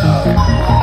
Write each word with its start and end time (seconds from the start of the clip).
show. 0.00 0.77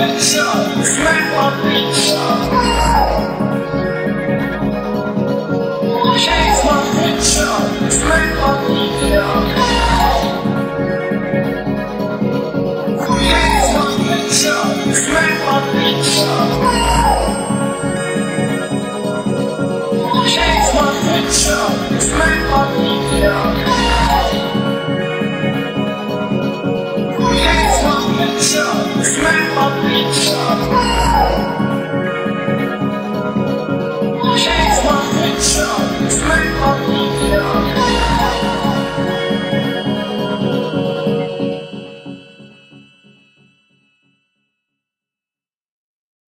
pizza, 0.00 0.44
smack 0.82 1.22
my 1.36 1.50
pizza. 1.62 2.89